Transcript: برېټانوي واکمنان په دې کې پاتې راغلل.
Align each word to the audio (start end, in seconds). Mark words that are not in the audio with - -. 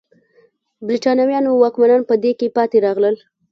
برېټانوي 0.87 1.37
واکمنان 1.61 2.01
په 2.09 2.15
دې 2.23 2.31
کې 2.39 2.53
پاتې 2.55 2.77
راغلل. 2.85 3.15